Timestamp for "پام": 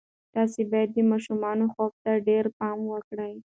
2.59-2.79